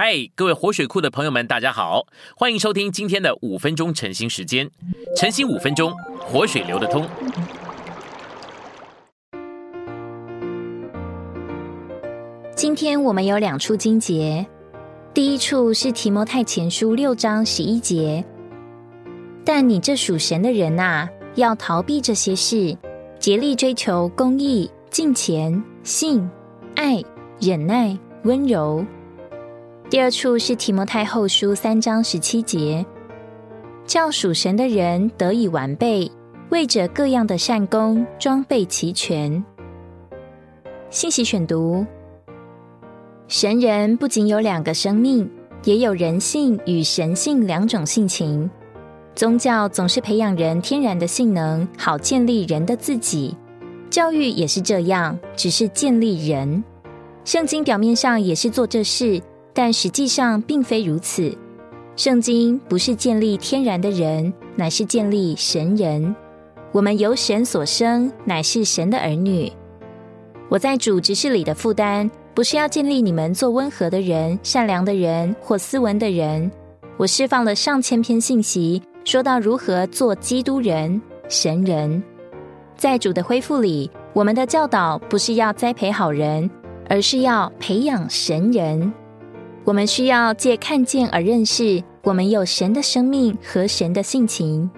[0.00, 2.06] 嗨，各位活水库的朋友们，大家好，
[2.36, 4.70] 欢迎收听今天的五分钟晨兴时间。
[5.16, 7.04] 晨兴五分钟，活水流得通。
[12.54, 14.46] 今天我们有两处经节，
[15.12, 18.24] 第一处是提摩太前书六章十一节。
[19.44, 22.78] 但你这属神的人呐，要逃避这些事，
[23.18, 26.30] 竭力追求公义、敬虔、信、
[26.76, 27.02] 爱、
[27.40, 28.86] 忍耐、温柔。
[29.90, 32.84] 第二处是提摩太后书三章十七节，
[33.86, 36.10] 叫属神的人得以完备，
[36.50, 39.42] 为着各样的善功装备齐全。
[40.90, 41.86] 信息选读：
[43.28, 45.26] 神人不仅有两个生命，
[45.64, 48.50] 也有人性与神性两种性情。
[49.14, 53.34] 宗教总是培养人天然的性能，好建立人的自己；
[53.88, 56.62] 教育也是这样，只是建立人。
[57.24, 59.18] 圣经表面上也是做这事。
[59.58, 61.36] 但实际上并非如此。
[61.96, 66.14] 圣经不是建立天然的人，乃是建立神人。
[66.70, 69.52] 我们由神所生，乃是神的儿女。
[70.48, 76.48] 我在主执事里的负担，不是要建立你们做温和的人、善良的人或斯文的人。
[76.96, 82.00] 我释放了上千篇信息，说到如何做基督人、神人。
[82.76, 86.48] 在主的恢复里，我们的教导不是要栽培好人，
[86.88, 88.92] 而是要培养神人。
[89.64, 94.70] 我们需要借看见而认识，我们有神的生命和神的性情。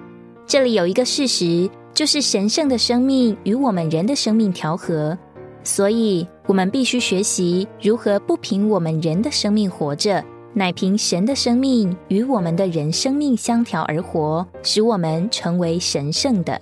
[0.47, 5.17] 这里有一个事实，就是神圣的生命与我们人的生命调和，
[5.63, 16.61] 所以我们必须学习如何不凭我们人的生命活着，乃凭神的生命与我们的人生命相调而活，使我们成为神圣的。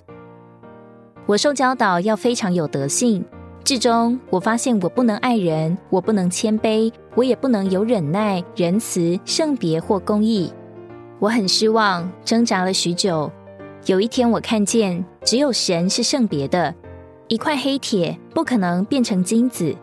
[1.24, 3.24] 我受教导要非常有德性。
[3.68, 10.50] 至终，我发现我不能爱人，我不能谦卑，我也不能有忍耐、仁慈、圣别或公义。
[11.18, 13.30] 我很失望，挣扎了许久。
[13.84, 16.74] 有一天，我看见只有神是圣别的，
[17.28, 19.76] 一块黑铁不可能变成金子。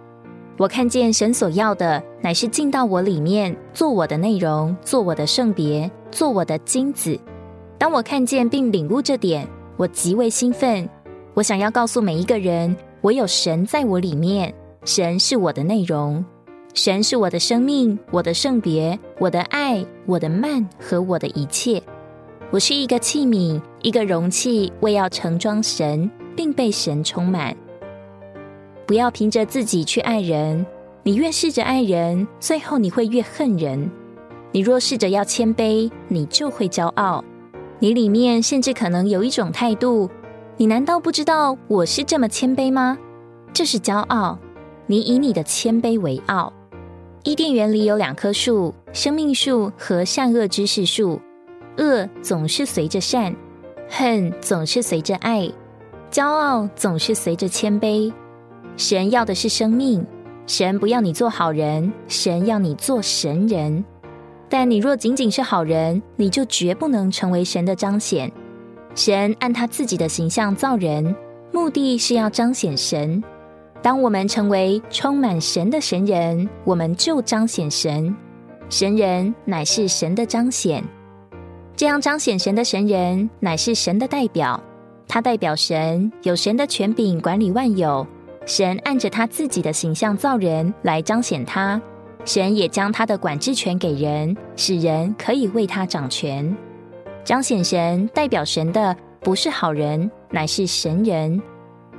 [0.57, 7.15] 我看见神所要的乃是进到我里面，做我的内容，做我的圣别，做我的金子。
[7.77, 9.47] 当我看见并领悟这点，
[9.77, 10.89] 我极为兴奋。
[11.35, 12.75] 我想要告诉每一个人。
[13.05, 14.51] 我有神在我里面，
[14.83, 16.25] 神是我的内容，
[16.73, 21.79] 神是我的生命，我的圣别，我的爱，我的慢和我的一切。
[22.49, 27.55] 我是一个器皿，一个容器，为要盛装神，并被神充满。
[28.87, 30.65] 不要凭着自己去爱人，
[31.03, 33.87] 你越试着爱人，最后你会越恨人。
[34.51, 37.23] 你若试着要谦卑，你就会骄傲。
[37.77, 40.09] 你里面甚至可能有一种态度。
[40.57, 42.97] 你难道不知道我是这么谦卑吗？
[43.51, 44.39] 这是骄傲。
[44.87, 46.53] 你以你的谦卑为傲。
[47.23, 51.19] 伊甸园里有两棵树：生命树和善恶知识树。
[51.77, 53.35] 恶总是随着善，
[53.89, 55.51] 恨总是随着爱，
[56.09, 58.13] 骄傲总是随着谦卑。
[58.77, 60.05] 神要的是生命，
[60.47, 63.83] 神不要你做好人，神要你做神人。
[64.47, 68.31] 但你若仅仅是好人，你就绝不能成为神的彰显。
[68.95, 71.15] 神按他自己的形象造人，
[71.51, 73.21] 目的是要彰显神。
[73.81, 78.15] 当我们成为充满神的神人，我们就彰显神。
[78.69, 80.83] 神人乃是神的彰显，
[81.75, 84.59] 这样彰显神的神人乃是神的代表。
[85.07, 88.07] 他代表神，有神的权柄管理万有。
[88.47, 91.79] 神按着他自己的形象造人来彰显他，
[92.23, 96.55] 神也将他的管制权给人，使人可以为他掌权。
[97.25, 101.41] 彰显神、代表神的不是好人，乃是神人。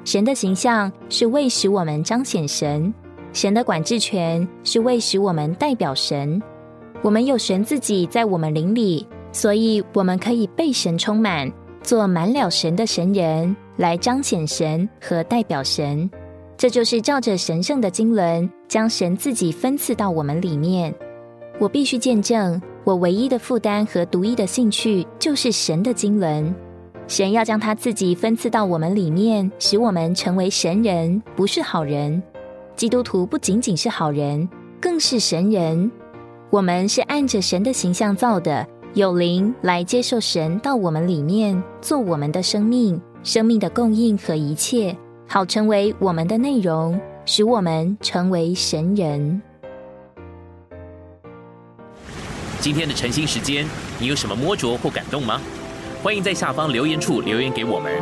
[0.04, 2.94] 神的形象是为使我们彰显神，
[3.32, 6.40] 神的管制权是为使我们代表神。
[7.02, 16.08] 我们有神自己在我们灵里，所以我们可以被神充满，做满了神的神人，来彰显神和代表神。
[16.56, 20.94] 这就是照着神圣的经纶，将神自己分赐到我们里面。
[21.58, 22.62] 我必须见证。
[22.86, 26.54] 我唯一的负担和独一的兴趣就是神的经纶。
[27.08, 32.22] 神要将他自己分赐到我们里面，使我们成为神人，不是好人。
[32.76, 34.48] 基督徒不仅仅是好人，
[34.80, 35.90] 更是神人。
[36.48, 44.96] 我们是按着神的形象造的，有灵来接受神到我们里面，做我们的生命、生命的供应和一切，
[45.26, 49.42] 好成为我们的内容，使我们成为神人。
[52.66, 53.64] 今天的晨兴时间，
[53.96, 55.40] 你有什么摸着或感动吗？
[56.02, 57.92] 欢迎在下方留言处留言给我们。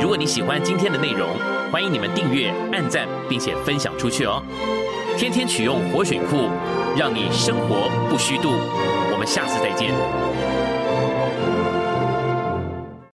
[0.00, 1.30] 如果你喜欢今天的内容，
[1.72, 4.40] 欢迎你们订阅、按赞，并且分享出去哦。
[5.18, 6.48] 天天取用活水库，
[6.96, 8.52] 让你生活不虚度。
[9.10, 9.90] 我们下次再见。